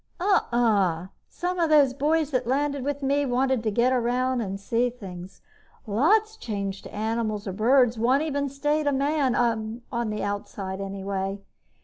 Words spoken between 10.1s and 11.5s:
outside anyway.